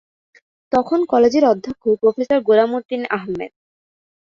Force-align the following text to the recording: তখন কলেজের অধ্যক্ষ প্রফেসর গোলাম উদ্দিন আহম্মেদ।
তখন 0.71 0.99
কলেজের 1.05 1.43
অধ্যক্ষ 1.45 1.83
প্রফেসর 2.01 2.39
গোলাম 2.47 2.69
উদ্দিন 2.77 3.01
আহম্মেদ। 3.15 3.51